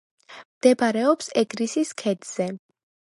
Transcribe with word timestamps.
მდებარეობს 0.53 1.29
ეგრისის 1.41 1.91
ქედზე. 2.03 2.49